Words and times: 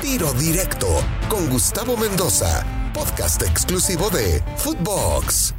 Tiro 0.00 0.32
Directo 0.34 0.86
con 1.28 1.48
Gustavo 1.48 1.96
Mendoza, 1.96 2.64
podcast 2.92 3.42
exclusivo 3.42 4.10
de 4.10 4.42
Footbox. 4.56 5.54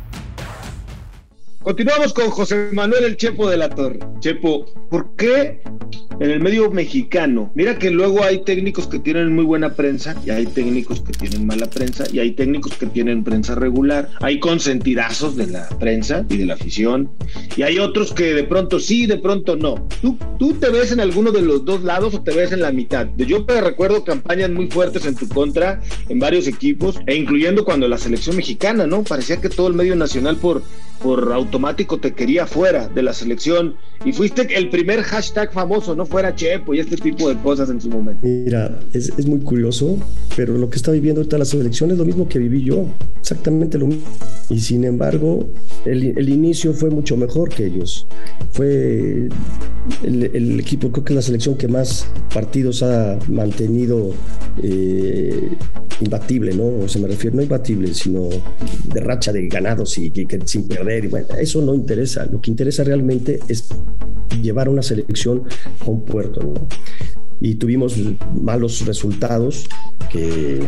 Continuamos 1.63 2.13
con 2.13 2.29
José 2.29 2.69
Manuel 2.71 3.03
El 3.03 3.17
Chepo 3.17 3.49
de 3.49 3.57
la 3.57 3.69
Torre. 3.69 3.99
Chepo, 4.19 4.65
¿por 4.89 5.15
qué 5.15 5.61
en 6.19 6.31
el 6.31 6.39
medio 6.39 6.69
mexicano? 6.71 7.51
Mira 7.55 7.77
que 7.77 7.91
luego 7.91 8.23
hay 8.23 8.43
técnicos 8.43 8.87
que 8.87 8.99
tienen 8.99 9.33
muy 9.33 9.45
buena 9.45 9.73
prensa 9.73 10.15
y 10.25 10.29
hay 10.29 10.45
técnicos 10.45 11.01
que 11.01 11.13
tienen 11.13 11.45
mala 11.45 11.69
prensa 11.69 12.05
y 12.11 12.19
hay 12.19 12.31
técnicos 12.31 12.73
que 12.73 12.87
tienen 12.87 13.23
prensa 13.23 13.55
regular. 13.55 14.09
Hay 14.21 14.39
consentidazos 14.39 15.35
de 15.35 15.47
la 15.47 15.67
prensa 15.79 16.25
y 16.29 16.37
de 16.37 16.45
la 16.45 16.55
afición 16.55 17.09
y 17.55 17.63
hay 17.63 17.79
otros 17.79 18.13
que 18.13 18.33
de 18.33 18.43
pronto 18.43 18.79
sí, 18.79 19.05
de 19.05 19.17
pronto 19.17 19.55
no. 19.55 19.87
¿Tú, 20.01 20.17
tú 20.39 20.53
te 20.53 20.69
ves 20.69 20.91
en 20.91 20.99
alguno 20.99 21.31
de 21.31 21.41
los 21.41 21.65
dos 21.65 21.83
lados 21.83 22.13
o 22.13 22.21
te 22.21 22.33
ves 22.33 22.51
en 22.51 22.61
la 22.61 22.71
mitad? 22.71 23.07
Yo 23.17 23.45
recuerdo 23.47 24.03
campañas 24.03 24.49
muy 24.49 24.67
fuertes 24.67 25.05
en 25.05 25.15
tu 25.15 25.27
contra 25.27 25.81
en 26.09 26.19
varios 26.19 26.47
equipos 26.47 26.99
e 27.05 27.15
incluyendo 27.15 27.65
cuando 27.65 27.87
la 27.87 27.97
selección 27.97 28.35
mexicana, 28.35 28.87
¿no? 28.87 29.03
Parecía 29.03 29.41
que 29.41 29.49
todo 29.49 29.67
el 29.67 29.73
medio 29.73 29.95
nacional 29.95 30.37
por, 30.37 30.63
por 31.01 31.31
automático 31.31 31.99
te 31.99 32.13
quería 32.13 32.45
fuera 32.45 32.87
de 32.87 33.03
la 33.03 33.13
selección 33.13 33.75
y 34.05 34.13
fuiste 34.13 34.47
el 34.55 34.69
primer 34.69 35.01
hashtag 35.03 35.51
famoso, 35.51 35.95
no 35.95 36.05
fuera 36.05 36.35
Chepo 36.35 36.73
y 36.73 36.79
este 36.79 36.97
tipo 36.97 37.29
de 37.29 37.37
cosas 37.37 37.69
en 37.69 37.81
su 37.81 37.89
momento. 37.89 38.25
Mira, 38.25 38.79
es, 38.93 39.11
es 39.17 39.25
muy 39.25 39.39
curioso, 39.39 39.97
pero 40.35 40.57
lo 40.57 40.69
que 40.69 40.77
está 40.77 40.91
viviendo 40.91 41.21
ahorita 41.21 41.37
la 41.37 41.45
selección 41.45 41.91
es 41.91 41.97
lo 41.97 42.05
mismo 42.05 42.27
que 42.27 42.39
viví 42.39 42.63
yo, 42.63 42.85
exactamente 43.19 43.77
lo 43.77 43.87
mismo. 43.87 44.07
Y 44.49 44.59
sin 44.59 44.83
embargo, 44.85 45.47
el, 45.85 46.17
el 46.17 46.29
inicio 46.29 46.73
fue 46.73 46.89
mucho 46.89 47.17
mejor 47.17 47.49
que 47.49 47.65
ellos. 47.65 48.07
Fue 48.51 49.29
el, 50.03 50.23
el, 50.33 50.59
equipo, 50.59 50.91
creo 50.91 51.03
que 51.03 51.13
la 51.13 51.21
selección 51.21 51.55
que 51.55 51.67
más 51.67 52.07
partidos 52.33 52.83
ha 52.83 53.17
mantenido 53.27 54.11
eh, 54.61 55.49
imbatible, 56.01 56.53
¿no? 56.53 56.83
O 56.83 56.87
sea, 56.87 57.01
me 57.01 57.07
refiero 57.07 57.35
no 57.35 57.41
imbatible, 57.41 57.93
sino 57.93 58.29
de 58.93 58.99
racha 58.99 59.31
de 59.31 59.47
ganados 59.47 59.97
y, 59.97 60.11
y, 60.13 60.21
y 60.21 60.27
sin 60.45 60.67
perder. 60.67 61.05
Y 61.05 61.07
bueno, 61.07 61.27
eso 61.39 61.61
no 61.61 61.73
interesa. 61.73 62.25
Lo 62.25 62.41
que 62.41 62.51
interesa 62.51 62.83
realmente 62.83 63.39
es 63.47 63.69
llevar 64.41 64.69
una 64.69 64.81
selección 64.81 65.43
a 65.79 65.89
un 65.89 66.03
puerto, 66.03 66.41
¿no? 66.41 66.67
Y 67.39 67.55
tuvimos 67.55 67.97
malos 68.41 68.85
resultados 68.85 69.67
que 70.11 70.59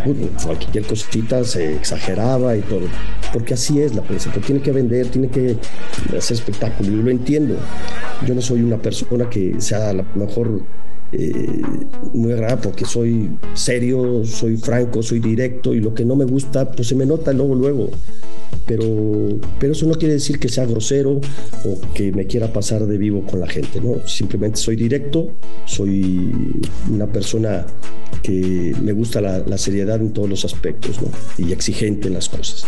cualquier 0.43 0.85
cosita 0.85 1.43
se 1.43 1.75
exageraba 1.75 2.55
y 2.55 2.61
todo. 2.61 2.87
Porque 3.33 3.53
así 3.53 3.81
es 3.81 3.95
la 3.95 4.01
prensa 4.01 4.31
tiene 4.45 4.61
que 4.61 4.71
vender 4.71 5.07
tiene 5.07 5.29
que 5.29 5.57
hacer 6.17 6.37
espectáculo 6.37 6.89
y 6.91 7.03
lo 7.03 7.09
entiendo. 7.09 7.55
Yo 8.25 8.35
no 8.35 8.41
soy 8.41 8.61
una 8.61 8.77
persona 8.77 9.29
que 9.29 9.59
sea 9.59 9.89
a 9.89 9.93
lo 9.93 10.05
mejor 10.15 10.61
eh, 11.11 11.61
muy 12.13 12.31
agradable 12.33 12.63
porque 12.63 12.85
soy 12.85 13.29
serio, 13.53 14.23
soy 14.25 14.57
franco, 14.57 15.01
soy 15.01 15.19
directo 15.19 15.73
y 15.73 15.79
lo 15.79 15.93
que 15.93 16.05
no 16.05 16.15
me 16.15 16.25
gusta 16.25 16.69
pues 16.71 16.87
se 16.87 16.95
me 16.95 17.05
nota 17.05 17.33
luego 17.33 17.55
luego. 17.55 17.89
Pero, 18.65 19.39
pero 19.59 19.73
eso 19.73 19.87
no 19.87 19.95
quiere 19.95 20.15
decir 20.15 20.37
que 20.37 20.47
sea 20.47 20.65
grosero 20.65 21.21
o 21.65 21.79
que 21.95 22.11
me 22.11 22.27
quiera 22.27 22.53
pasar 22.53 22.85
de 22.85 22.97
vivo 22.99 23.25
con 23.25 23.39
la 23.39 23.47
gente, 23.47 23.81
¿no? 23.81 24.07
Simplemente 24.07 24.57
soy 24.57 24.75
directo, 24.75 25.31
soy 25.65 26.31
una 26.91 27.07
persona 27.07 27.65
que 28.21 28.75
me 28.81 28.91
gusta 28.91 29.21
la, 29.21 29.39
la 29.39 29.57
seriedad 29.57 29.99
en 29.99 30.13
todos 30.13 30.29
los 30.29 30.45
aspectos, 30.45 31.01
¿no? 31.01 31.09
Y 31.43 31.51
exigente 31.51 32.09
en 32.09 32.13
las 32.15 32.29
cosas. 32.29 32.65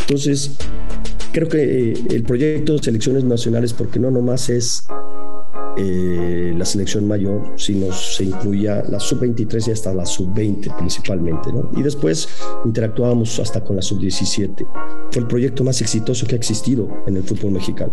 Entonces, 0.00 0.56
creo 1.36 1.48
que 1.48 1.90
eh, 1.92 1.94
el 2.10 2.22
proyecto 2.22 2.72
de 2.72 2.82
selecciones 2.82 3.22
nacionales, 3.22 3.72
porque 3.72 4.00
no 4.00 4.10
nomás 4.10 4.48
es 4.48 4.84
eh, 5.78 6.54
la 6.56 6.64
selección 6.64 7.06
mayor, 7.06 7.52
sino 7.56 7.92
se 7.92 8.24
incluía 8.24 8.82
la 8.88 8.98
sub-23 8.98 9.68
y 9.68 9.70
hasta 9.72 9.92
la 9.92 10.06
sub-20 10.06 10.74
principalmente. 10.78 11.50
Y 11.76 11.82
después 11.82 12.28
interactuábamos 12.64 13.38
hasta 13.38 13.62
con 13.62 13.76
la 13.76 13.82
sub-17. 13.82 14.66
Fue 15.10 15.22
el 15.22 15.28
proyecto 15.28 15.64
más 15.64 15.80
exitoso 15.82 16.26
que 16.26 16.34
ha 16.34 16.38
existido 16.38 16.88
en 17.06 17.16
el 17.16 17.24
fútbol 17.24 17.52
mexicano. 17.52 17.92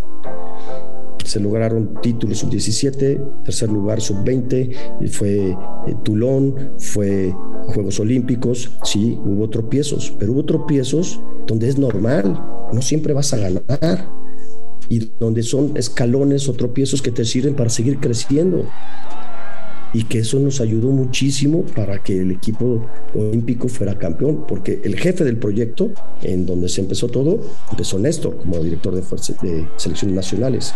Se 1.26 1.40
lograron 1.40 2.00
títulos 2.02 2.40
sub-17, 2.40 3.44
tercer 3.44 3.70
lugar 3.70 4.00
sub-20, 4.00 5.10
fue 5.10 5.50
eh, 5.52 5.96
Tulón, 6.04 6.74
fue 6.80 7.34
Juegos 7.68 8.00
Olímpicos, 8.00 8.78
sí, 8.84 9.20
hubo 9.26 9.50
tropiezos, 9.50 10.16
pero 10.20 10.34
hubo 10.34 10.46
tropiezos 10.46 11.22
donde 11.48 11.70
es 11.70 11.78
normal, 11.78 12.42
no 12.72 12.82
siempre 12.82 13.14
vas 13.14 13.34
a 13.34 13.38
ganar 13.38 14.23
y 14.94 15.12
donde 15.20 15.42
son 15.42 15.76
escalones 15.76 16.48
o 16.48 16.54
tropiezos 16.54 17.02
que 17.02 17.12
te 17.12 17.26
sirven 17.26 17.56
para 17.56 17.70
seguir 17.70 18.00
creciendo. 18.00 18.66
Y 19.94 20.06
que 20.06 20.20
eso 20.20 20.40
nos 20.40 20.60
ayudó 20.60 20.90
muchísimo 20.90 21.64
para 21.76 22.02
que 22.02 22.22
el 22.22 22.32
equipo 22.32 22.86
olímpico 23.14 23.68
fuera 23.68 23.98
campeón, 23.98 24.46
porque 24.48 24.82
el 24.84 24.98
jefe 24.98 25.24
del 25.24 25.38
proyecto, 25.38 25.92
en 26.22 26.46
donde 26.46 26.68
se 26.68 26.82
empezó 26.82 27.08
todo, 27.08 27.40
empezó 27.70 28.00
Néstor 28.00 28.38
como 28.38 28.60
director 28.64 28.94
de, 28.96 29.02
de 29.02 29.68
selecciones 29.78 30.16
nacionales. 30.16 30.74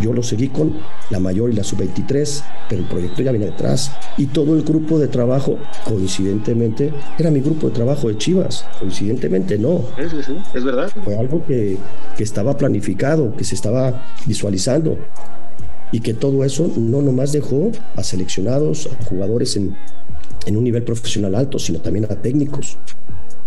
Yo 0.00 0.12
lo 0.12 0.22
seguí 0.22 0.48
con 0.48 0.74
la 1.10 1.20
mayor 1.20 1.50
y 1.50 1.54
la 1.54 1.64
sub-23, 1.64 2.42
pero 2.68 2.82
el 2.82 2.88
proyecto 2.88 3.22
ya 3.22 3.32
viene 3.32 3.46
detrás. 3.46 3.92
Y 4.16 4.26
todo 4.26 4.54
el 4.54 4.62
grupo 4.62 4.98
de 4.98 5.08
trabajo, 5.08 5.58
coincidentemente, 5.84 6.92
era 7.18 7.30
mi 7.30 7.40
grupo 7.40 7.68
de 7.68 7.74
trabajo 7.74 8.08
de 8.08 8.18
Chivas. 8.18 8.66
Coincidentemente, 8.78 9.58
no. 9.58 9.84
Sí, 9.96 10.04
sí, 10.10 10.16
sí, 10.26 10.36
es 10.54 10.64
verdad. 10.64 10.90
Fue 11.04 11.16
algo 11.16 11.44
que, 11.46 11.78
que 12.16 12.24
estaba 12.24 12.56
planificado, 12.56 13.34
que 13.36 13.44
se 13.44 13.54
estaba 13.54 14.04
visualizando 14.26 14.98
y 15.92 16.00
que 16.00 16.14
todo 16.14 16.44
eso 16.44 16.70
no 16.76 17.02
nomás 17.02 17.32
dejó 17.32 17.70
a 17.94 18.02
seleccionados, 18.02 18.88
a 18.88 19.04
jugadores 19.04 19.56
en, 19.56 19.76
en 20.46 20.56
un 20.56 20.64
nivel 20.64 20.82
profesional 20.82 21.34
alto, 21.34 21.58
sino 21.58 21.80
también 21.80 22.06
a 22.06 22.20
técnicos. 22.20 22.78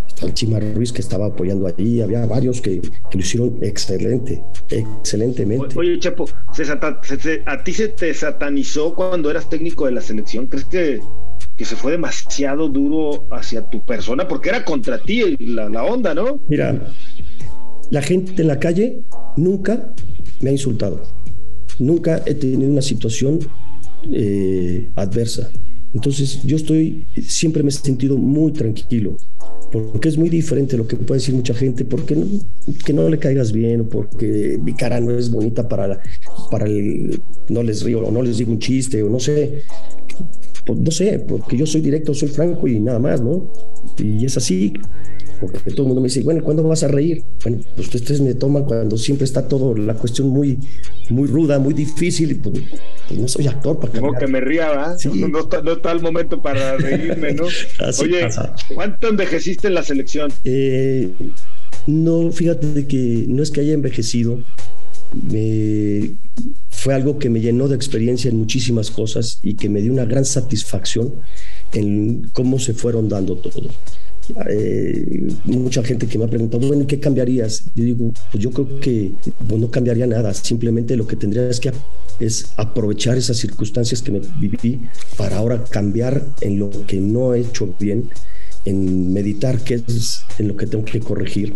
Está 0.07 0.25
el 0.25 0.33
Chima 0.33 0.59
Ruiz 0.59 0.91
que 0.91 1.01
estaba 1.01 1.27
apoyando 1.27 1.67
allí, 1.67 2.01
había 2.01 2.25
varios 2.25 2.61
que, 2.61 2.81
que 2.81 3.17
lo 3.17 3.19
hicieron 3.19 3.57
excelente, 3.61 4.43
excelentemente. 4.69 5.77
Oye, 5.77 5.99
Chepo, 5.99 6.25
¿se 6.53 6.65
sata, 6.65 6.99
se, 7.03 7.19
se, 7.19 7.43
¿a 7.45 7.63
ti 7.63 7.73
se 7.73 7.89
te 7.89 8.13
satanizó 8.13 8.95
cuando 8.95 9.29
eras 9.29 9.49
técnico 9.49 9.85
de 9.85 9.93
la 9.93 10.01
selección? 10.01 10.47
¿Crees 10.47 10.65
que, 10.65 10.99
que 11.55 11.65
se 11.65 11.75
fue 11.75 11.93
demasiado 11.93 12.67
duro 12.67 13.27
hacia 13.31 13.61
tu 13.69 13.85
persona? 13.85 14.27
Porque 14.27 14.49
era 14.49 14.65
contra 14.65 15.01
ti 15.01 15.37
la, 15.39 15.69
la 15.69 15.83
onda, 15.85 16.13
¿no? 16.13 16.41
Mira, 16.49 16.91
la 17.89 18.01
gente 18.01 18.41
en 18.41 18.47
la 18.47 18.59
calle 18.59 19.03
nunca 19.37 19.93
me 20.41 20.49
ha 20.49 20.53
insultado 20.53 21.01
nunca 21.79 22.21
he 22.25 22.35
tenido 22.35 22.69
una 22.69 22.81
situación 22.81 23.39
eh, 24.11 24.89
adversa. 24.95 25.49
Entonces 25.93 26.43
yo 26.43 26.55
estoy, 26.55 27.07
siempre 27.23 27.63
me 27.63 27.69
he 27.69 27.71
sentido 27.71 28.15
muy 28.15 28.51
tranquilo, 28.51 29.17
porque 29.71 30.09
es 30.09 30.17
muy 30.17 30.29
diferente 30.29 30.77
lo 30.77 30.87
que 30.87 30.95
puede 30.95 31.19
decir 31.19 31.33
mucha 31.33 31.55
gente, 31.55 31.83
porque 31.83 32.15
no, 32.15 32.27
que 32.85 32.93
no 32.93 33.09
le 33.09 33.17
caigas 33.17 33.51
bien 33.51 33.87
porque 33.87 34.59
mi 34.61 34.75
cara 34.75 34.99
no 34.99 35.17
es 35.17 35.31
bonita 35.31 35.67
para, 35.67 35.99
para 36.51 36.67
el, 36.67 37.19
no 37.49 37.63
les 37.63 37.81
río 37.83 38.05
o 38.05 38.11
no 38.11 38.21
les 38.21 38.37
digo 38.37 38.51
un 38.51 38.59
chiste 38.59 39.01
o 39.01 39.09
no 39.09 39.19
sé, 39.19 39.63
no 40.67 40.91
sé, 40.91 41.19
porque 41.27 41.57
yo 41.57 41.65
soy 41.65 41.81
directo, 41.81 42.13
soy 42.13 42.29
franco 42.29 42.67
y 42.67 42.79
nada 42.79 42.99
más, 42.99 43.21
¿no? 43.21 43.51
Y 43.97 44.25
es 44.25 44.37
así, 44.37 44.73
porque 45.39 45.71
todo 45.71 45.83
el 45.83 45.87
mundo 45.87 46.01
me 46.01 46.07
dice, 46.07 46.21
bueno, 46.21 46.43
¿cuándo 46.43 46.63
vas 46.63 46.83
a 46.83 46.87
reír? 46.87 47.23
Bueno, 47.43 47.61
pues 47.75 47.93
ustedes 47.93 48.21
me 48.21 48.33
toman 48.33 48.65
cuando 48.65 48.97
siempre 48.97 49.25
está 49.25 49.47
todo 49.47 49.75
la 49.75 49.95
cuestión 49.95 50.29
muy, 50.29 50.59
muy 51.09 51.27
ruda, 51.27 51.59
muy 51.59 51.73
difícil, 51.73 52.31
y 52.31 52.35
pues, 52.35 52.61
pues 53.07 53.19
no 53.19 53.27
soy 53.27 53.47
actor 53.47 53.79
para 53.79 53.99
Como 53.99 54.13
que 54.13 54.27
me 54.27 54.39
ría, 54.41 54.69
¿verdad? 54.69 54.97
Sí. 54.97 55.09
No, 55.13 55.27
no, 55.27 55.39
está, 55.39 55.61
no, 55.61 55.73
está, 55.73 55.91
el 55.91 56.01
momento 56.01 56.41
para 56.41 56.77
reírme, 56.77 57.33
¿no? 57.33 57.45
Oye, 57.99 58.21
pasa. 58.21 58.55
¿cuánto 58.73 59.07
envejeciste 59.07 59.67
en 59.67 59.73
la 59.73 59.83
selección? 59.83 60.31
Eh, 60.43 61.09
no, 61.87 62.31
fíjate 62.31 62.87
que 62.87 63.25
no 63.27 63.43
es 63.43 63.51
que 63.51 63.61
haya 63.61 63.73
envejecido, 63.73 64.43
me, 65.13 66.15
fue 66.69 66.93
algo 66.93 67.19
que 67.19 67.29
me 67.29 67.41
llenó 67.41 67.67
de 67.67 67.75
experiencia 67.75 68.29
en 68.29 68.37
muchísimas 68.37 68.91
cosas 68.91 69.39
y 69.41 69.55
que 69.55 69.69
me 69.69 69.81
dio 69.81 69.91
una 69.91 70.05
gran 70.05 70.25
satisfacción 70.25 71.15
en 71.73 72.29
cómo 72.31 72.59
se 72.59 72.73
fueron 72.73 73.09
dando 73.09 73.35
todo. 73.35 73.69
Eh, 74.49 75.27
mucha 75.45 75.83
gente 75.83 76.07
que 76.07 76.17
me 76.17 76.25
ha 76.25 76.27
preguntado, 76.27 76.67
bueno, 76.67 76.85
¿qué 76.87 76.99
cambiarías? 76.99 77.63
Yo 77.75 77.83
digo, 77.83 78.11
pues 78.31 78.43
yo 78.43 78.51
creo 78.51 78.79
que 78.79 79.11
pues 79.47 79.59
no 79.59 79.69
cambiaría 79.71 80.07
nada, 80.07 80.33
simplemente 80.33 80.95
lo 80.95 81.07
que 81.07 81.15
tendría 81.15 81.49
es 81.49 81.59
que 81.59 81.71
es 82.19 82.51
aprovechar 82.57 83.17
esas 83.17 83.37
circunstancias 83.37 84.01
que 84.01 84.11
me 84.11 84.21
viví 84.39 84.81
para 85.17 85.37
ahora 85.37 85.63
cambiar 85.63 86.25
en 86.41 86.59
lo 86.59 86.69
que 86.85 86.97
no 86.97 87.33
he 87.33 87.41
hecho 87.41 87.73
bien, 87.79 88.09
en 88.65 89.13
meditar 89.13 89.59
qué 89.63 89.75
es 89.75 90.21
en 90.37 90.49
lo 90.49 90.57
que 90.57 90.67
tengo 90.67 90.85
que 90.85 90.99
corregir 90.99 91.53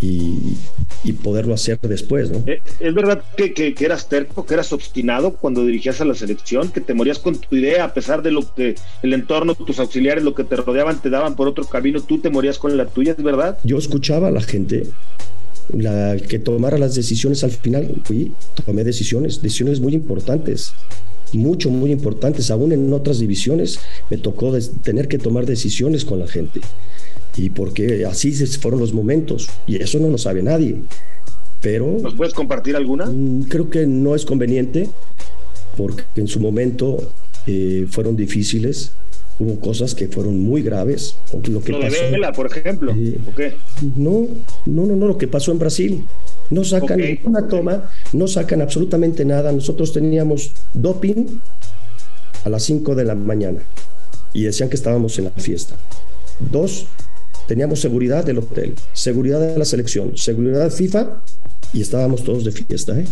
y, 0.00 0.56
y, 1.04 1.12
poderlo 1.12 1.54
hacer 1.54 1.78
después, 1.80 2.30
¿no? 2.30 2.42
Eh, 2.46 2.60
¿Es 2.80 2.94
verdad 2.94 3.22
que, 3.36 3.54
que, 3.54 3.74
que, 3.74 3.84
eras 3.84 4.08
terco, 4.08 4.44
que 4.44 4.54
eras 4.54 4.72
obstinado 4.72 5.32
cuando 5.34 5.64
dirigías 5.64 6.00
a 6.00 6.04
la 6.04 6.14
selección, 6.14 6.70
que 6.70 6.80
te 6.80 6.94
morías 6.94 7.18
con 7.18 7.36
tu 7.38 7.56
idea 7.56 7.84
a 7.84 7.94
pesar 7.94 8.22
de 8.22 8.30
lo 8.30 8.54
que 8.54 8.74
el 9.02 9.12
entorno, 9.12 9.54
tus 9.54 9.78
auxiliares, 9.78 10.24
lo 10.24 10.34
que 10.34 10.44
te 10.44 10.56
rodeaban, 10.56 11.00
te 11.00 11.10
daban 11.10 11.36
por 11.36 11.48
otro 11.48 11.64
camino, 11.64 12.02
tú 12.02 12.18
te 12.18 12.30
morías 12.30 12.58
con 12.58 12.76
la 12.76 12.86
tuya, 12.86 13.12
¿es 13.16 13.22
verdad? 13.22 13.58
Yo 13.64 13.78
escuchaba 13.78 14.28
a 14.28 14.30
la 14.30 14.42
gente, 14.42 14.86
la 15.72 16.16
que 16.16 16.38
tomara 16.38 16.76
las 16.76 16.94
decisiones 16.94 17.44
al 17.44 17.52
final, 17.52 17.94
fui, 18.04 18.32
tomé 18.66 18.84
decisiones, 18.84 19.40
decisiones 19.40 19.80
muy 19.80 19.94
importantes 19.94 20.74
mucho, 21.36 21.70
muy 21.70 21.90
importantes. 21.92 22.50
Aún 22.50 22.72
en 22.72 22.92
otras 22.92 23.18
divisiones 23.18 23.78
me 24.10 24.18
tocó 24.18 24.56
tener 24.82 25.08
que 25.08 25.18
tomar 25.18 25.46
decisiones 25.46 26.04
con 26.04 26.18
la 26.18 26.26
gente. 26.26 26.60
Y 27.36 27.50
porque 27.50 28.04
así 28.06 28.32
fueron 28.32 28.80
los 28.80 28.92
momentos. 28.92 29.48
Y 29.66 29.76
eso 29.82 29.98
no 29.98 30.08
lo 30.08 30.18
sabe 30.18 30.42
nadie. 30.42 30.76
Pero... 31.60 31.98
¿Nos 32.00 32.14
puedes 32.14 32.34
compartir 32.34 32.76
alguna? 32.76 33.06
Mm, 33.06 33.44
creo 33.44 33.70
que 33.70 33.86
no 33.86 34.14
es 34.14 34.24
conveniente 34.24 34.90
porque 35.76 36.04
en 36.16 36.28
su 36.28 36.38
momento 36.38 37.12
eh, 37.46 37.86
fueron 37.90 38.16
difíciles 38.16 38.92
hubo 39.38 39.58
cosas 39.60 39.94
que 39.94 40.08
fueron 40.08 40.40
muy 40.40 40.62
graves. 40.62 41.16
Lo, 41.48 41.60
que 41.60 41.72
pasó, 41.72 42.02
de 42.02 42.10
Vela, 42.10 42.32
por 42.32 42.46
ejemplo. 42.46 42.92
Eh, 42.96 43.18
no, 43.96 44.28
no, 44.66 44.86
no, 44.86 44.96
no, 44.96 45.06
lo 45.06 45.18
que 45.18 45.28
pasó 45.28 45.52
en 45.52 45.58
Brasil. 45.58 46.04
No 46.50 46.64
sacan 46.64 47.00
una 47.24 47.48
toma, 47.48 47.90
no 48.12 48.28
sacan 48.28 48.62
absolutamente 48.62 49.24
nada. 49.24 49.50
Nosotros 49.52 49.92
teníamos 49.92 50.52
doping 50.72 51.40
a 52.44 52.48
las 52.48 52.62
5 52.64 52.94
de 52.94 53.04
la 53.04 53.14
mañana 53.14 53.60
y 54.32 54.42
decían 54.42 54.68
que 54.68 54.76
estábamos 54.76 55.18
en 55.18 55.24
la 55.24 55.30
fiesta. 55.30 55.76
Dos, 56.38 56.86
teníamos 57.46 57.80
seguridad 57.80 58.24
del 58.24 58.38
hotel, 58.38 58.74
seguridad 58.92 59.40
de 59.40 59.58
la 59.58 59.64
selección, 59.64 60.16
seguridad 60.16 60.70
FIFA 60.70 61.22
y 61.72 61.80
estábamos 61.80 62.24
todos 62.24 62.44
de 62.44 62.52
fiesta. 62.52 62.98
¿eh? 62.98 63.06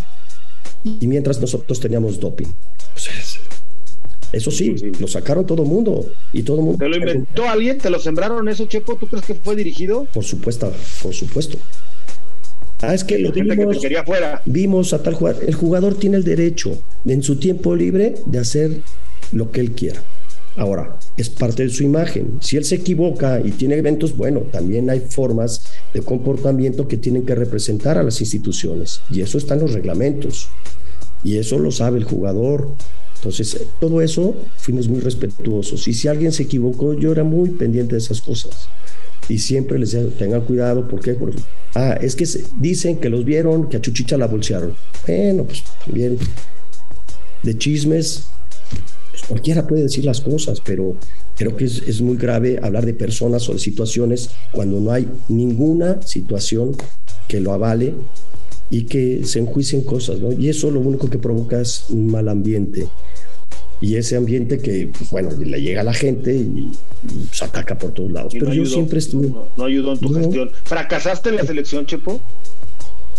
Y 1.01 1.07
mientras 1.07 1.41
nosotros 1.41 1.81
teníamos 1.81 2.19
doping. 2.21 2.49
Pues 2.93 3.09
eso 4.33 4.51
sí, 4.51 4.75
lo 4.99 5.07
sacaron 5.07 5.47
todo 5.47 5.63
el 5.63 5.69
mundo 5.69 6.07
y 6.33 6.43
todo 6.43 6.63
mundo. 6.63 6.79
¿Te 6.79 6.89
lo 6.89 6.97
inventó 6.97 7.49
alguien? 7.49 7.77
¿Te 7.77 7.91
lo 7.91 7.99
sembraron 7.99 8.49
eso, 8.49 8.65
Chepo? 8.65 8.97
¿Tú 8.97 9.07
crees 9.07 9.27
que 9.27 9.35
fue 9.35 9.55
dirigido? 9.55 10.07
Por 10.07 10.25
supuesto, 10.25 10.73
por 11.03 11.13
supuesto. 11.13 11.59
Ah, 12.81 12.95
es 12.95 13.05
que 13.05 13.19
lo 13.19 13.31
vimos, 13.31 13.77
que 13.77 13.83
quería 13.83 14.05
fuera. 14.05 14.43
vimos 14.47 14.93
a 14.95 15.03
tal 15.03 15.15
jugador. 15.15 15.45
El 15.45 15.55
jugador 15.55 15.95
tiene 15.95 16.17
el 16.17 16.25
derecho 16.25 16.83
en 17.05 17.23
su 17.23 17.37
tiempo 17.37 17.77
libre 17.77 18.15
de 18.25 18.39
hacer 18.39 18.81
lo 19.33 19.53
que 19.53 19.61
él 19.61 19.73
quiera. 19.73 20.03
Ahora, 20.57 20.99
es 21.17 21.31
parte 21.31 21.63
de 21.63 21.71
su 21.71 21.83
imagen. 21.83 22.39
Si 22.41 22.57
él 22.57 22.65
se 22.65 22.77
equivoca 22.77 23.41
y 23.43 23.53
tiene 23.53 23.77
eventos, 23.77 24.17
bueno, 24.17 24.41
también 24.41 24.91
hay 24.91 25.01
formas 25.01 25.63
de 25.95 26.03
comportamiento 26.03 26.87
que 26.89 26.99
tienen 26.99 27.25
que 27.25 27.35
representar 27.35 27.97
a 27.97 28.03
las 28.03 28.21
instituciones. 28.21 29.01
Y 29.11 29.23
eso 29.23 29.39
está 29.39 29.55
en 29.55 29.61
los 29.61 29.73
reglamentos. 29.73 30.49
Y 31.25 31.39
eso 31.39 31.59
lo 31.59 31.71
sabe 31.71 31.99
el 31.99 32.05
jugador. 32.05 32.69
Entonces, 33.17 33.67
todo 33.81 34.03
eso 34.03 34.35
fuimos 34.57 34.89
muy 34.89 35.01
respetuosos. 35.01 35.89
Y 35.89 35.95
si 35.95 36.09
alguien 36.09 36.33
se 36.33 36.43
equivocó, 36.43 36.93
yo 36.93 37.13
era 37.13 37.25
muy 37.25 37.51
pendiente 37.51 37.95
de 37.95 38.01
esas 38.01 38.21
cosas. 38.21 38.69
Y 39.29 39.39
siempre 39.39 39.79
les 39.79 39.93
decía, 39.93 40.11
tengan 40.19 40.43
cuidado, 40.43 40.87
¿por 40.89 41.01
qué? 41.01 41.15
Porque, 41.15 41.39
ah, 41.75 41.97
es 42.01 42.17
que 42.17 42.27
dicen 42.59 42.99
que 42.99 43.09
los 43.09 43.25
vieron, 43.25 43.69
que 43.69 43.79
a 43.79 43.81
Chuchicha 43.81 44.19
la 44.19 44.27
bolsearon. 44.27 44.75
Bueno, 45.07 45.45
pues 45.45 45.63
también 45.87 46.19
de 47.43 47.59
chismes, 47.59 48.27
cualquiera 49.29 49.67
puede 49.67 49.83
decir 49.83 50.05
las 50.05 50.21
cosas, 50.21 50.61
pero 50.65 50.97
creo 51.37 51.57
que 51.57 51.65
es, 51.65 51.83
es, 51.87 52.01
muy 52.01 52.17
grave 52.17 52.59
hablar 52.63 52.87
de 52.87 52.95
personas 52.95 53.49
o 53.49 53.53
de 53.53 53.59
situaciones 53.59 54.31
cuando 54.53 54.81
no 54.81 54.93
hay 54.93 55.09
ninguna 55.29 56.01
situación 56.03 56.77
que 57.29 57.41
lo 57.41 57.53
avale 57.53 57.95
y 58.71 58.85
que 58.85 59.25
se 59.25 59.39
enjuicien 59.39 59.83
cosas, 59.83 60.21
¿no? 60.21 60.33
Y 60.33 60.49
eso 60.49 60.71
lo 60.71 60.81
único 60.81 61.09
que 61.11 61.19
provoca 61.19 61.61
es 61.61 61.85
un 61.91 62.11
mal 62.11 62.29
ambiente 62.29 62.89
y 63.83 63.97
ese 63.97 64.17
ambiente 64.17 64.59
que, 64.61 64.89
pues, 64.97 65.11
bueno, 65.11 65.31
le 65.37 65.61
llega 65.61 65.81
a 65.81 65.85
la 65.85 65.93
gente 65.93 66.33
y, 66.33 66.71
se 67.33 67.45
ataca 67.45 67.77
por 67.77 67.93
todos 67.93 68.13
lados. 68.13 68.33
Pero 68.33 68.55
yo 68.55 68.65
siempre 68.65 69.01
estuve... 69.01 69.29
No, 69.57 69.65
ayudó 69.65 69.95
en 69.95 69.99
tu 69.99 70.15
gestión. 70.15 70.51
¿Fracasaste 70.63 71.31
en 71.31 71.37
la 71.37 71.45
selección, 71.45 71.85
Chepo? 71.85 72.21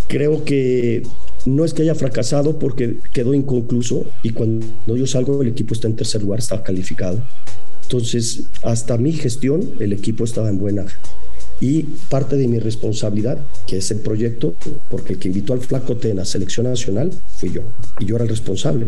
Creo 0.07 0.45
que 0.45 1.03
no 1.45 1.65
es 1.65 1.73
que 1.73 1.81
haya 1.81 1.95
fracasado 1.95 2.59
porque 2.59 2.97
quedó 3.11 3.33
inconcluso 3.33 4.05
y 4.23 4.31
cuando 4.31 4.95
yo 4.95 5.07
salgo 5.07 5.41
el 5.41 5.49
equipo 5.49 5.73
está 5.73 5.87
en 5.87 5.95
tercer 5.95 6.21
lugar, 6.21 6.39
está 6.39 6.63
calificado. 6.63 7.21
Entonces, 7.83 8.43
hasta 8.63 8.97
mi 8.97 9.11
gestión, 9.11 9.71
el 9.79 9.93
equipo 9.93 10.23
estaba 10.23 10.49
en 10.49 10.57
buena. 10.57 10.85
Y 11.59 11.83
parte 12.09 12.35
de 12.35 12.47
mi 12.47 12.59
responsabilidad, 12.59 13.37
que 13.67 13.77
es 13.77 13.91
el 13.91 13.99
proyecto, 13.99 14.55
porque 14.89 15.13
el 15.13 15.19
que 15.19 15.27
invitó 15.29 15.53
al 15.53 15.59
Flaco 15.59 15.97
Ten 15.97 16.19
a 16.19 16.25
selección 16.25 16.65
nacional 16.65 17.11
fui 17.37 17.51
yo, 17.51 17.61
y 17.99 18.05
yo 18.05 18.15
era 18.15 18.23
el 18.23 18.29
responsable 18.29 18.87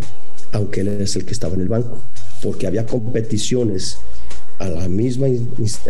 aunque 0.55 0.81
él 0.81 0.87
es 0.87 1.15
el 1.15 1.25
que 1.25 1.33
estaba 1.33 1.55
en 1.55 1.61
el 1.61 1.67
banco, 1.67 1.99
porque 2.41 2.67
había 2.67 2.85
competiciones 2.85 3.97
a, 4.59 4.69
la 4.69 4.87
misma, 4.87 5.27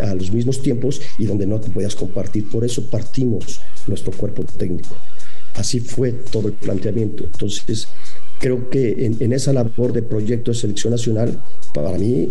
a 0.02 0.16
los 0.16 0.32
mismos 0.32 0.62
tiempos 0.62 1.02
y 1.20 1.26
donde 1.26 1.46
no 1.46 1.60
te 1.60 1.70
podías 1.70 1.96
compartir. 1.96 2.50
Por 2.50 2.66
eso 2.66 2.84
partimos 2.90 3.62
nuestro 3.88 4.12
cuerpo 4.12 4.44
técnico. 4.44 4.96
Así 5.56 5.80
fue 5.80 6.12
todo 6.12 6.48
el 6.48 6.54
planteamiento. 6.54 7.24
Entonces, 7.24 7.88
creo 8.40 8.70
que 8.70 9.06
en, 9.06 9.18
en 9.20 9.34
esa 9.34 9.54
labor 9.54 9.94
de 9.94 10.02
proyecto 10.02 10.52
de 10.52 10.58
selección 10.58 10.92
nacional, 10.92 11.42
para 11.74 11.92
mí 11.92 12.30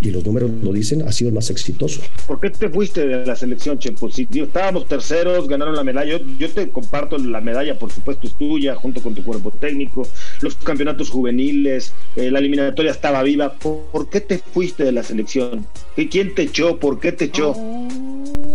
y 0.00 0.10
los 0.10 0.24
números 0.24 0.50
lo 0.62 0.72
dicen, 0.72 1.02
ha 1.02 1.12
sido 1.12 1.28
el 1.28 1.34
más 1.34 1.50
exitoso. 1.50 2.00
¿Por 2.26 2.38
qué 2.40 2.50
te 2.50 2.68
fuiste 2.68 3.06
de 3.06 3.26
la 3.26 3.34
selección, 3.34 3.78
Chepo? 3.78 4.10
Si 4.10 4.28
estábamos 4.32 4.86
terceros, 4.86 5.48
ganaron 5.48 5.74
la 5.74 5.82
medalla. 5.82 6.20
Yo, 6.38 6.50
te 6.50 6.70
comparto 6.70 7.18
la 7.18 7.40
medalla, 7.40 7.78
por 7.78 7.90
supuesto, 7.90 8.26
es 8.26 8.36
tuya, 8.36 8.76
junto 8.76 9.02
con 9.02 9.14
tu 9.14 9.24
cuerpo 9.24 9.50
técnico, 9.50 10.06
los 10.40 10.54
campeonatos 10.56 11.10
juveniles, 11.10 11.92
eh, 12.16 12.30
la 12.30 12.38
eliminatoria 12.38 12.92
estaba 12.92 13.22
viva. 13.22 13.54
¿Por, 13.54 14.08
qué 14.08 14.20
te 14.20 14.38
fuiste 14.38 14.84
de 14.84 14.92
la 14.92 15.02
selección? 15.02 15.66
¿Quién 16.10 16.34
te 16.34 16.42
echó? 16.42 16.78
¿Por 16.78 17.00
qué 17.00 17.12
te 17.12 17.26
echó? 17.26 17.54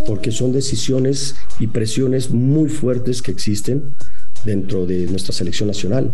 Porque 0.06 0.30
son 0.30 0.52
decisiones 0.52 1.36
y 1.58 1.68
presiones 1.68 2.30
muy 2.30 2.68
fuertes 2.68 3.22
que 3.22 3.30
existen 3.30 3.94
dentro 4.44 4.86
de 4.86 5.06
nuestra 5.06 5.32
selección 5.32 5.68
nacional. 5.68 6.12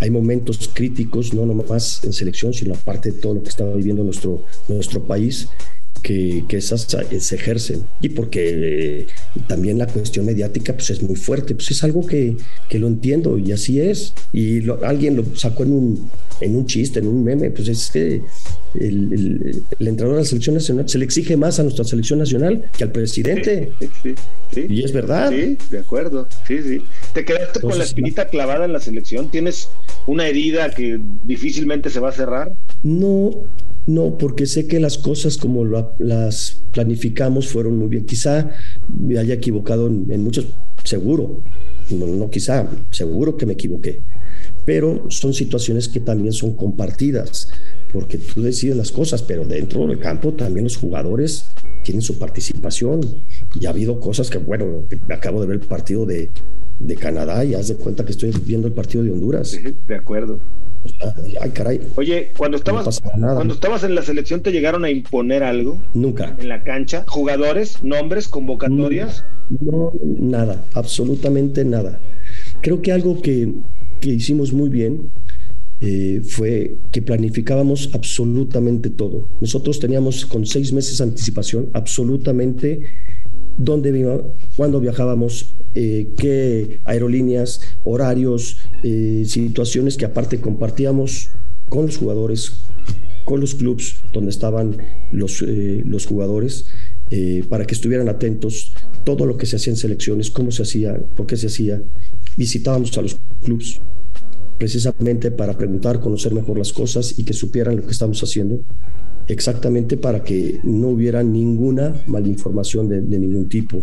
Hay 0.00 0.10
momentos 0.10 0.70
críticos, 0.72 1.34
no 1.34 1.46
nomás 1.46 2.04
en 2.04 2.12
selección, 2.12 2.52
sino 2.52 2.74
aparte 2.74 3.12
de 3.12 3.20
todo 3.20 3.34
lo 3.34 3.42
que 3.42 3.48
está 3.48 3.64
viviendo 3.64 4.04
nuestro, 4.04 4.44
nuestro 4.68 5.04
país, 5.04 5.48
que, 6.02 6.44
que, 6.48 6.56
esas 6.58 6.86
se 7.18 7.34
ejercen 7.34 7.84
y 8.00 8.10
porque 8.10 8.50
eh, 8.52 9.06
también 9.46 9.78
la 9.78 9.86
cuestión 9.86 10.26
mediática 10.26 10.74
pues 10.74 10.90
es 10.90 11.02
muy 11.02 11.16
fuerte, 11.16 11.54
pues 11.54 11.70
es 11.70 11.84
algo 11.84 12.06
que, 12.06 12.36
que 12.68 12.78
lo 12.78 12.88
entiendo 12.88 13.38
y 13.38 13.52
así 13.52 13.80
es 13.80 14.14
y 14.32 14.68
alguien 14.84 15.16
lo 15.16 15.24
sacó 15.36 15.62
en 15.62 15.72
un, 15.72 16.10
en 16.40 16.56
un 16.56 16.66
chiste, 16.66 16.98
en 16.98 17.06
un 17.06 17.24
meme, 17.24 17.50
pues 17.50 17.68
es 17.68 17.90
que 17.90 18.22
el, 18.74 19.12
el, 19.12 19.62
el, 19.78 19.88
entrenador 19.88 20.16
de 20.16 20.22
la 20.22 20.28
selección 20.28 20.54
nacional 20.54 20.88
se 20.88 20.98
le 20.98 21.04
exige 21.04 21.36
más 21.36 21.60
a 21.60 21.62
nuestra 21.62 21.84
selección 21.84 22.18
nacional 22.18 22.64
que 22.76 22.84
al 22.84 22.92
presidente. 22.92 23.70
Sí, 24.02 24.14
sí, 24.52 24.66
y 24.68 24.84
es 24.84 24.92
verdad. 24.92 25.30
Sí, 25.30 25.58
de 25.70 25.78
acuerdo. 25.78 26.26
Sí, 26.46 26.58
sí. 26.62 26.82
¿Te 27.12 27.24
quedaste 27.24 27.60
con 27.60 27.76
la 27.76 27.84
espinita 27.84 28.28
clavada 28.28 28.64
en 28.64 28.72
la 28.72 28.80
selección? 28.80 29.30
¿Tienes 29.30 29.68
una 30.06 30.26
herida 30.26 30.70
que 30.70 30.98
difícilmente 31.24 31.90
se 31.90 32.00
va 32.00 32.08
a 32.08 32.12
cerrar? 32.12 32.52
No, 32.82 33.44
no, 33.86 34.16
porque 34.16 34.46
sé 34.46 34.66
que 34.66 34.78
las 34.78 34.96
cosas 34.98 35.36
como 35.36 35.64
las 35.64 36.62
planificamos 36.72 37.48
fueron 37.48 37.78
muy 37.78 37.88
bien. 37.88 38.06
Quizá 38.06 38.50
me 38.88 39.18
haya 39.18 39.34
equivocado 39.34 39.88
en, 39.88 40.22
muchos, 40.22 40.46
seguro, 40.84 41.42
no, 41.90 42.06
no, 42.06 42.30
quizá, 42.30 42.68
seguro 42.90 43.36
que 43.36 43.46
me 43.46 43.54
equivoqué, 43.54 44.00
pero 44.64 45.10
son 45.10 45.34
situaciones 45.34 45.88
que 45.88 46.00
también 46.00 46.32
son 46.32 46.54
compartidas, 46.56 47.48
porque 47.92 48.18
tú 48.18 48.42
decides 48.42 48.76
las 48.76 48.92
cosas, 48.92 49.22
pero 49.22 49.44
dentro 49.44 49.86
del 49.86 49.98
campo 49.98 50.32
también 50.32 50.64
los 50.64 50.76
jugadores 50.76 51.46
tienen 51.82 52.02
su 52.02 52.18
participación. 52.18 53.00
Y 53.60 53.66
ha 53.66 53.70
habido 53.70 53.98
cosas 53.98 54.30
que, 54.30 54.38
bueno, 54.38 54.84
acabo 55.10 55.40
de 55.40 55.46
ver 55.48 55.60
el 55.60 55.66
partido 55.66 56.06
de, 56.06 56.30
de 56.82 56.96
Canadá 56.96 57.44
y 57.44 57.54
haz 57.54 57.68
de 57.68 57.76
cuenta 57.76 58.04
que 58.04 58.12
estoy 58.12 58.32
viendo 58.44 58.66
el 58.66 58.74
partido 58.74 59.04
de 59.04 59.12
Honduras. 59.12 59.56
De 59.86 59.94
acuerdo. 59.94 60.40
Ay, 61.40 61.50
caray. 61.50 61.80
Oye, 61.94 62.32
cuando 62.36 62.56
estabas, 62.56 63.00
cuando 63.00 63.54
estabas 63.54 63.84
en 63.84 63.94
la 63.94 64.02
selección, 64.02 64.40
¿te 64.40 64.50
llegaron 64.50 64.84
a 64.84 64.90
imponer 64.90 65.44
algo? 65.44 65.80
Nunca. 65.94 66.34
¿En 66.38 66.48
la 66.48 66.64
cancha? 66.64 67.04
¿Jugadores? 67.06 67.82
¿Nombres? 67.84 68.26
¿Convocatorias? 68.26 69.24
No, 69.60 69.92
nada, 70.02 70.64
absolutamente 70.74 71.64
nada. 71.64 72.00
Creo 72.62 72.82
que 72.82 72.90
algo 72.90 73.22
que, 73.22 73.52
que 74.00 74.10
hicimos 74.10 74.52
muy 74.52 74.70
bien 74.70 75.10
eh, 75.80 76.22
fue 76.24 76.76
que 76.90 77.02
planificábamos 77.02 77.90
absolutamente 77.92 78.90
todo. 78.90 79.28
Nosotros 79.40 79.78
teníamos 79.78 80.26
con 80.26 80.46
seis 80.46 80.72
meses 80.72 80.98
de 80.98 81.04
anticipación 81.04 81.70
absolutamente 81.74 82.82
dónde 83.64 83.96
iba, 83.98 84.20
cuándo 84.56 84.80
viajábamos, 84.80 85.54
eh, 85.74 86.12
qué 86.18 86.80
aerolíneas, 86.84 87.60
horarios, 87.84 88.58
eh, 88.82 89.24
situaciones 89.26 89.96
que 89.96 90.04
aparte 90.04 90.40
compartíamos 90.40 91.30
con 91.68 91.86
los 91.86 91.96
jugadores, 91.96 92.52
con 93.24 93.40
los 93.40 93.54
clubes 93.54 93.96
donde 94.12 94.30
estaban 94.30 94.78
los, 95.12 95.42
eh, 95.42 95.82
los 95.86 96.06
jugadores, 96.06 96.66
para 97.50 97.66
que 97.66 97.74
estuvieran 97.74 98.08
atentos 98.08 98.72
todo 99.04 99.26
lo 99.26 99.36
que 99.36 99.44
se 99.44 99.56
hacía 99.56 99.74
en 99.74 99.76
selecciones, 99.76 100.30
cómo 100.30 100.50
se 100.50 100.62
hacía, 100.62 100.98
por 101.14 101.26
qué 101.26 101.36
se 101.36 101.48
hacía. 101.48 101.82
Visitábamos 102.38 102.96
a 102.96 103.02
los 103.02 103.18
clubes 103.42 103.82
precisamente 104.58 105.30
para 105.30 105.56
preguntar, 105.56 106.00
conocer 106.00 106.32
mejor 106.32 106.58
las 106.58 106.72
cosas 106.72 107.18
y 107.18 107.24
que 107.24 107.32
supieran 107.32 107.76
lo 107.76 107.82
que 107.82 107.92
estamos 107.92 108.22
haciendo 108.22 108.60
exactamente 109.28 109.96
para 109.96 110.22
que 110.22 110.60
no 110.64 110.88
hubiera 110.88 111.22
ninguna 111.22 112.02
malinformación 112.06 112.88
de, 112.88 113.00
de 113.02 113.18
ningún 113.18 113.48
tipo. 113.48 113.82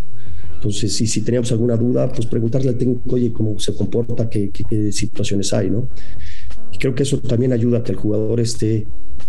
Entonces, 0.55 0.93
si, 0.93 1.07
si 1.07 1.21
teníamos 1.21 1.51
alguna 1.51 1.77
duda, 1.77 2.11
pues 2.11 2.27
preguntarle 2.27 2.69
al 2.69 2.77
técnico, 2.77 3.15
oye, 3.15 3.31
cómo 3.31 3.57
se 3.59 3.73
comporta, 3.73 4.29
qué, 4.29 4.49
qué, 4.49 4.63
qué 4.69 4.91
situaciones 4.91 5.53
hay, 5.53 5.69
¿no? 5.69 5.88
Y 6.73 6.77
creo 6.77 6.93
que 6.93 7.03
eso 7.03 7.19
también 7.19 7.53
ayuda 7.53 7.79
a 7.79 7.83
que 7.83 7.93
el 7.93 7.97
jugador 7.97 8.41
esté 8.41 8.85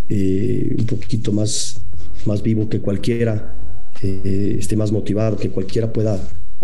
eh, 0.09 0.75
un 0.77 0.87
poquito 0.87 1.33
más, 1.33 1.81
más 2.27 2.43
vivo 2.43 2.69
que 2.69 2.81
cualquiera, 2.81 3.55
eh, 4.03 4.57
esté 4.59 4.77
más 4.77 4.91
motivado, 4.91 5.37
que 5.37 5.51
cualquiera 5.51 5.93
pueda 5.93 6.19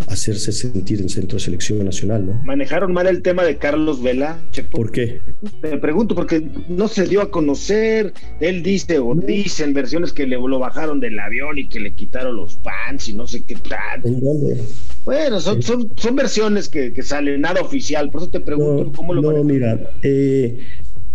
hacerse 0.09 0.53
sentir 0.53 1.01
en 1.01 1.09
centro 1.09 1.39
de 1.39 1.45
selección 1.45 1.85
nacional, 1.85 2.27
¿no? 2.27 2.35
¿Manejaron 2.45 2.93
mal 2.93 3.07
el 3.07 3.23
tema 3.23 3.45
de 3.45 3.57
Carlos 3.57 4.03
Vela, 4.03 4.39
Chepo? 4.51 4.77
¿Por 4.77 4.93
qué? 4.93 5.21
Te 5.63 5.79
pregunto, 5.79 6.15
porque 6.15 6.47
no 6.69 6.87
se 6.89 7.07
dio 7.07 7.23
a 7.23 7.31
conocer, 7.31 8.13
él 8.41 8.63
dice 8.63 8.99
o 8.99 9.15
dicen 9.15 9.73
versiones 9.73 10.13
que 10.13 10.27
le 10.27 10.37
lo 10.37 10.59
bajaron 10.59 11.01
del 11.01 11.19
avión 11.19 11.59
y 11.59 11.69
que 11.69 11.81
le 11.81 11.95
quitaron 11.95 12.37
los 12.37 12.57
pants 12.57 13.09
y 13.09 13.15
no 13.15 13.27
sé 13.27 13.43
qué 13.43 13.57
tal. 13.57 14.05
¿En 14.05 14.21
dónde? 14.21 14.63
Bueno, 15.05 15.41
son, 15.41 15.63
son, 15.63 15.91
son 15.97 16.15
versiones 16.15 16.69
que, 16.69 16.93
que, 16.93 17.03
salen, 17.03 17.41
nada 17.41 17.61
oficial, 17.63 18.11
por 18.11 18.23
eso 18.23 18.31
te 18.31 18.41
pregunto 18.41 18.93
cómo 18.95 19.15
lo 19.15 19.23
No, 19.23 19.45
mira, 19.45 19.91
eh, 20.03 20.61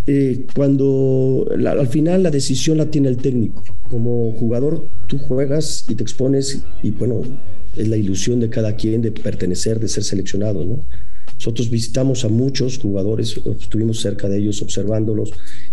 eh, 0.07 0.45
cuando 0.55 1.47
al 1.53 1.87
final 1.87 2.23
la 2.23 2.31
decisión 2.31 2.77
la 2.77 2.87
tiene 2.87 3.09
el 3.09 3.17
técnico. 3.17 3.63
Como 3.89 4.31
jugador, 4.33 4.87
tú 5.07 5.17
juegas 5.19 5.85
y 5.87 5.95
te 5.95 6.03
expones 6.03 6.63
y 6.81 6.91
bueno, 6.91 7.23
es 7.75 7.87
la 7.87 7.97
ilusión 7.97 8.39
de 8.39 8.49
cada 8.49 8.75
quien 8.75 9.01
de 9.01 9.11
pertenecer, 9.11 9.79
de 9.79 9.87
ser 9.87 10.03
seleccionado, 10.03 10.65
¿no? 10.65 10.85
Nosotros 11.41 11.71
visitamos 11.71 12.23
a 12.23 12.29
muchos 12.29 12.77
jugadores, 12.77 13.41
estuvimos 13.59 13.99
cerca 13.99 14.29
de 14.29 14.37
ellos 14.37 14.61
observándolos 14.61 15.31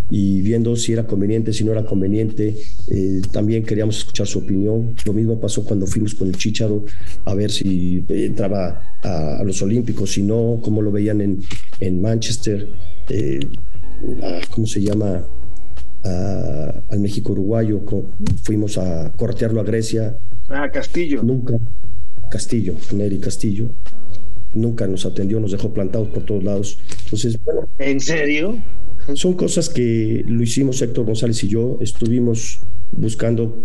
y 0.09 0.41
viendo 0.41 0.75
si 0.77 0.95
era 0.95 1.07
conveniente, 1.07 1.53
si 1.53 1.63
no 1.63 1.73
era 1.73 1.85
conveniente. 1.85 2.57
Eh, 2.89 3.21
también 3.31 3.65
queríamos 3.65 3.99
escuchar 3.99 4.27
su 4.27 4.39
opinión. 4.39 4.95
Lo 5.05 5.13
mismo 5.13 5.39
pasó 5.39 5.65
cuando 5.65 5.87
fuimos 5.87 6.15
con 6.15 6.29
el 6.29 6.37
Chicharo 6.37 6.87
a 7.27 7.35
ver 7.35 7.51
si 7.51 8.03
entraba 8.09 8.83
a, 9.03 9.43
los 9.45 9.61
Olímpicos, 9.61 10.13
si 10.13 10.23
no, 10.23 10.59
cómo 10.63 10.81
lo 10.81 10.91
veían 10.91 11.21
en, 11.21 11.43
en 11.81 12.01
Manchester. 12.01 12.67
Eh, 13.11 13.41
¿Cómo 14.51 14.67
se 14.67 14.81
llama? 14.81 15.27
Al 16.89 17.01
México 17.01 17.33
uruguayo, 17.33 17.81
fuimos 18.43 18.79
a 18.79 19.13
cortearlo 19.17 19.61
a 19.61 19.65
Grecia. 19.65 20.19
Ah, 20.49 20.71
Castillo. 20.71 21.23
Nunca, 21.23 21.55
Castillo, 22.31 22.75
Neri 22.93 23.19
Castillo. 23.19 23.71
Nunca 24.55 24.87
nos 24.87 25.05
atendió, 25.05 25.41
nos 25.41 25.53
dejó 25.53 25.73
plantados 25.73 26.09
por 26.09 26.25
todos 26.25 26.43
lados. 26.43 26.79
Entonces, 27.05 27.39
bueno. 27.45 27.69
¿En 27.79 28.01
serio? 28.01 28.57
Son 29.15 29.35
cosas 29.35 29.69
que 29.69 30.25
lo 30.27 30.43
hicimos 30.43 30.81
Héctor 30.83 31.07
González 31.07 31.43
y 31.45 31.49
yo. 31.49 31.79
Estuvimos 31.81 32.61
buscando 32.93 33.65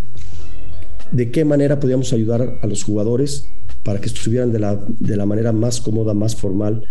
de 1.11 1.31
qué 1.31 1.45
manera 1.45 1.79
podíamos 1.79 2.11
ayudar 2.13 2.59
a 2.61 2.67
los 2.67 2.83
jugadores 2.83 3.47
para 3.83 3.99
que 3.99 4.07
estuvieran 4.07 4.51
de 4.51 4.59
la, 4.59 4.83
de 4.87 5.17
la 5.17 5.25
manera 5.25 5.51
más 5.51 5.81
cómoda, 5.81 6.13
más 6.13 6.35
formal, 6.35 6.85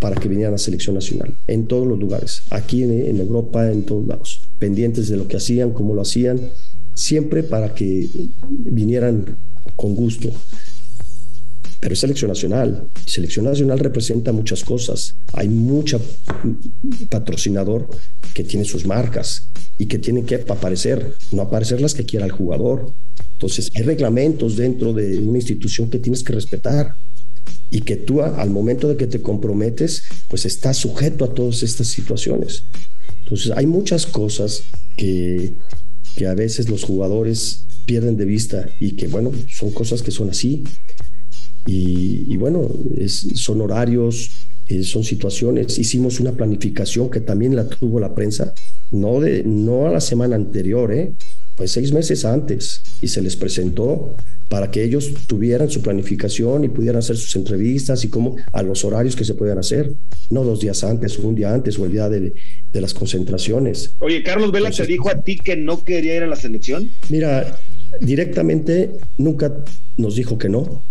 para 0.00 0.16
que 0.16 0.28
vinieran 0.28 0.52
a 0.52 0.56
la 0.56 0.58
selección 0.58 0.94
nacional, 0.96 1.36
en 1.46 1.66
todos 1.66 1.86
los 1.86 1.98
lugares, 1.98 2.42
aquí 2.50 2.82
en, 2.82 2.90
en 2.90 3.20
Europa, 3.20 3.70
en 3.70 3.84
todos 3.84 4.06
lados, 4.06 4.40
pendientes 4.58 5.08
de 5.08 5.16
lo 5.16 5.28
que 5.28 5.36
hacían, 5.36 5.72
cómo 5.72 5.94
lo 5.94 6.02
hacían, 6.02 6.40
siempre 6.94 7.42
para 7.42 7.74
que 7.74 8.08
vinieran 8.48 9.38
con 9.76 9.94
gusto 9.94 10.30
pero 11.80 11.94
es 11.94 12.00
selección 12.00 12.28
nacional. 12.28 12.88
Selección 13.06 13.46
nacional 13.46 13.78
representa 13.78 14.32
muchas 14.32 14.62
cosas. 14.62 15.16
Hay 15.32 15.48
mucha 15.48 15.98
patrocinador 17.08 17.88
que 18.34 18.44
tiene 18.44 18.66
sus 18.66 18.84
marcas 18.84 19.48
y 19.78 19.86
que 19.86 19.98
tienen 19.98 20.26
que 20.26 20.34
aparecer, 20.34 21.14
no 21.32 21.42
aparecer 21.42 21.80
las 21.80 21.94
que 21.94 22.04
quiera 22.04 22.26
el 22.26 22.32
jugador. 22.32 22.92
Entonces, 23.32 23.70
hay 23.74 23.82
reglamentos 23.82 24.56
dentro 24.56 24.92
de 24.92 25.18
una 25.18 25.38
institución 25.38 25.88
que 25.88 25.98
tienes 25.98 26.22
que 26.22 26.34
respetar 26.34 26.94
y 27.70 27.82
que 27.82 27.96
tú 27.96 28.22
al 28.22 28.50
momento 28.50 28.88
de 28.88 28.96
que 28.96 29.06
te 29.06 29.22
comprometes, 29.22 30.02
pues 30.28 30.44
estás 30.44 30.76
sujeto 30.76 31.24
a 31.24 31.34
todas 31.34 31.62
estas 31.62 31.86
situaciones. 31.86 32.64
Entonces, 33.22 33.52
hay 33.56 33.66
muchas 33.66 34.06
cosas 34.06 34.64
que, 34.96 35.54
que 36.16 36.26
a 36.26 36.34
veces 36.34 36.68
los 36.68 36.84
jugadores 36.84 37.66
pierden 37.86 38.16
de 38.16 38.24
vista 38.24 38.68
y 38.78 38.92
que, 38.96 39.08
bueno, 39.08 39.32
son 39.48 39.70
cosas 39.70 40.02
que 40.02 40.10
son 40.10 40.30
así. 40.30 40.64
Y, 41.66 42.36
bueno, 42.36 42.68
son 43.06 43.60
horarios, 43.60 44.30
eh, 44.68 44.82
son 44.82 45.04
situaciones. 45.04 45.78
Hicimos 45.78 46.18
una 46.18 46.32
planificación 46.32 47.10
que 47.10 47.20
también 47.20 47.54
la 47.54 47.68
tuvo 47.68 48.00
la 48.00 48.14
prensa, 48.14 48.54
no, 48.90 49.20
de, 49.20 49.44
no 49.44 49.86
a 49.86 49.90
la 49.90 50.00
semana 50.00 50.36
anterior, 50.36 50.92
¿eh? 50.92 51.14
Pues 51.60 51.72
seis 51.72 51.92
meses 51.92 52.24
antes, 52.24 52.82
y 53.02 53.08
se 53.08 53.20
les 53.20 53.36
presentó 53.36 54.16
para 54.48 54.70
que 54.70 54.82
ellos 54.82 55.12
tuvieran 55.26 55.68
su 55.68 55.82
planificación 55.82 56.64
y 56.64 56.70
pudieran 56.70 57.00
hacer 57.00 57.18
sus 57.18 57.36
entrevistas 57.36 58.02
y 58.02 58.08
cómo 58.08 58.36
a 58.54 58.62
los 58.62 58.82
horarios 58.82 59.14
que 59.14 59.26
se 59.26 59.34
puedan 59.34 59.58
hacer, 59.58 59.92
no 60.30 60.42
dos 60.42 60.60
días 60.60 60.82
antes, 60.84 61.18
un 61.18 61.34
día 61.34 61.52
antes 61.52 61.78
o 61.78 61.84
el 61.84 61.92
día 61.92 62.08
de, 62.08 62.32
de 62.72 62.80
las 62.80 62.94
concentraciones. 62.94 63.92
Oye, 63.98 64.22
Carlos 64.22 64.52
Vela 64.52 64.70
te 64.70 64.86
dijo 64.86 65.10
a 65.10 65.20
ti 65.20 65.36
que 65.36 65.54
no 65.54 65.84
quería 65.84 66.16
ir 66.16 66.22
a 66.22 66.28
la 66.28 66.36
selección. 66.36 66.90
Mira, 67.10 67.60
directamente 68.00 68.92
nunca 69.18 69.54
nos 69.98 70.16
dijo 70.16 70.38
que 70.38 70.48
no 70.48 70.82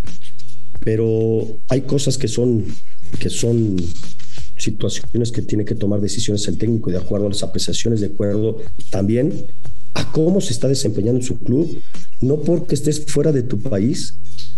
pero 0.82 1.60
hay 1.68 1.82
cosas 1.82 2.18
que 2.18 2.28
son, 2.28 2.64
que 3.20 3.30
son 3.30 3.76
situaciones 4.56 5.32
que 5.32 5.42
tiene 5.42 5.66
que 5.66 5.76
tomar 5.76 6.00
decisiones 6.00 6.48
el 6.48 6.60
técnico 6.60 6.92
de 6.92 6.98
acuerdo 6.98 7.26
a 7.26 7.30
las 7.30 7.44
apreciaciones, 7.44 8.02
de 8.02 8.08
acuerdo 8.08 8.62
también 8.92 9.46
a 10.00 10.12
cómo 10.12 10.42
se 10.42 10.54
está 10.54 10.68
desempeñando 10.68 11.22
su 11.22 11.40
club. 11.40 11.82
No 12.22 12.42
porque 12.42 12.76
estés 12.76 13.06
fuera 13.06 13.32
de 13.32 13.44
tu 13.44 13.60
país 13.60 14.16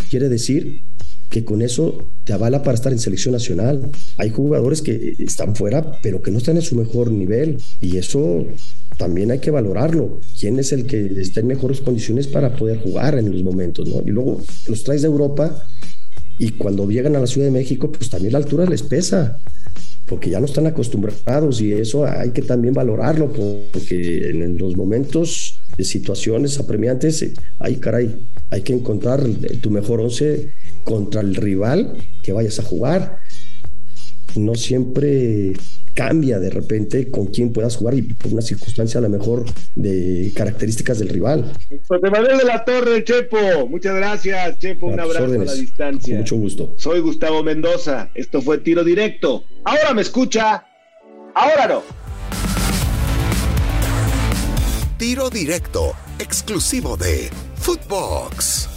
quiere 0.10 0.29
decir 0.29 0.81
que 1.29 1.45
con 1.45 1.62
eso 1.62 2.12
te 2.25 2.33
avala 2.33 2.62
para 2.62 2.75
estar 2.75 2.91
en 2.91 3.00
selección 3.00 3.31
nacional. 3.31 3.89
Hay 4.17 4.29
jugadores 4.29 4.81
que 4.81 5.15
están 5.17 5.55
fuera, 5.55 5.98
pero 6.03 6.21
que 6.21 6.29
no 6.29 6.39
están 6.39 6.57
en 6.57 6.62
su 6.62 6.75
mejor 6.75 7.10
nivel 7.10 7.57
y 7.79 7.95
eso 7.98 8.45
también 8.98 9.31
hay 9.31 9.39
que 9.39 9.50
valorarlo. 9.50 10.19
¿Quién 10.38 10.60
es 10.60 10.74
el 10.74 10.86
que 10.86 11.05
está 11.21 11.39
en 11.39 11.48
mejores 11.48 11.79
condiciones 11.79 12.27
para 12.27 12.55
poder 12.55 12.79
jugar 12.81 13.17
en 13.17 13.31
los 13.31 13.43
momentos? 13.43 13.88
¿no? 13.88 14.01
Y 14.05 14.12
luego 14.12 14.43
los 14.67 14.83
traes 14.83 15.03
de 15.03 15.07
Europa 15.07 15.63
y 16.38 16.51
cuando 16.51 16.89
llegan 16.89 17.15
a 17.15 17.19
la 17.19 17.27
Ciudad 17.27 17.48
de 17.48 17.51
México, 17.51 17.91
pues 17.91 18.10
también 18.10 18.33
la 18.33 18.39
altura 18.39 18.65
les 18.65 18.83
pesa, 18.83 19.38
porque 20.05 20.29
ya 20.29 20.39
no 20.39 20.46
están 20.46 20.67
acostumbrados 20.67 21.62
y 21.62 21.74
eso 21.74 22.05
hay 22.05 22.31
que 22.31 22.41
también 22.41 22.74
valorarlo, 22.74 23.31
porque 23.31 24.29
en 24.29 24.58
los 24.58 24.75
momentos 24.75 25.60
de 25.77 25.84
situaciones 25.84 26.60
apremiantes, 26.60 27.25
hay 27.60 27.75
caray, 27.77 28.27
hay 28.50 28.62
que 28.62 28.74
encontrar 28.74 29.24
tu 29.62 29.70
mejor 29.72 30.01
once 30.01 30.51
contra 30.84 31.22
el 31.22 31.36
rival 31.36 31.93
que 32.24 32.34
vayas 32.34 32.60
a 32.60 32.63
jugar. 32.63 33.20
No 34.36 34.55
siempre 34.55 35.53
cambia 35.93 36.39
de 36.39 36.50
repente 36.50 37.10
con 37.10 37.27
quién 37.27 37.51
puedas 37.53 37.75
jugar 37.75 37.95
y 37.95 38.01
por 38.01 38.33
una 38.33 38.41
circunstancia 38.41 39.00
a 39.00 39.01
lo 39.01 39.10
mejor 39.10 39.45
de 39.75 40.31
características 40.36 41.00
del 41.00 41.10
rival. 41.10 41.51
José 41.88 42.10
Manuel 42.10 42.38
de 42.38 42.45
la 42.45 42.63
Torre, 42.63 43.03
Chepo, 43.03 43.67
muchas 43.67 43.95
gracias, 43.95 44.60
Chepo, 44.60 44.88
un 44.88 45.00
abrazo 45.00 45.25
a 45.25 45.27
la 45.27 45.53
distancia. 45.53 46.17
mucho 46.17 46.36
gusto. 46.38 46.74
Soy 46.77 47.00
Gustavo 47.00 47.43
Mendoza, 47.43 48.10
esto 48.13 48.41
fue 48.41 48.60
Tiro 48.60 48.83
Directo. 48.83 49.43
Ahora 49.63 49.93
me 49.93 50.01
escucha, 50.01 50.65
ahora 51.36 51.67
no. 51.67 51.83
Tiro 54.98 55.29
Directo, 55.29 55.93
exclusivo 56.19 56.95
de 56.95 57.29
Footbox. 57.55 58.71